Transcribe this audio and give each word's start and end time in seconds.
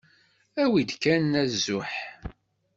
Awi-d 0.61 0.91
kan 1.01 1.31
azuḥ. 1.43 1.89